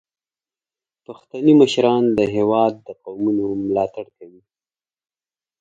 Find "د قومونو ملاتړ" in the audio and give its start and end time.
2.87-4.05